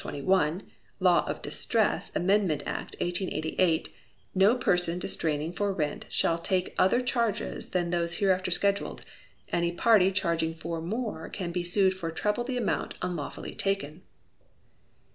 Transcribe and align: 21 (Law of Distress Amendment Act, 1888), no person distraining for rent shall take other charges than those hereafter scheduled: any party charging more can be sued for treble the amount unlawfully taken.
21 0.01 0.63
(Law 0.99 1.23
of 1.27 1.43
Distress 1.43 2.11
Amendment 2.15 2.63
Act, 2.65 2.95
1888), 3.01 3.89
no 4.33 4.55
person 4.55 4.97
distraining 4.97 5.53
for 5.55 5.71
rent 5.71 6.05
shall 6.09 6.39
take 6.39 6.73
other 6.75 7.01
charges 7.03 7.69
than 7.69 7.91
those 7.91 8.15
hereafter 8.15 8.49
scheduled: 8.49 9.03
any 9.49 9.71
party 9.71 10.11
charging 10.11 10.57
more 10.87 11.29
can 11.29 11.51
be 11.51 11.61
sued 11.63 11.93
for 11.93 12.09
treble 12.09 12.43
the 12.43 12.57
amount 12.57 12.95
unlawfully 13.03 13.53
taken. 13.53 14.01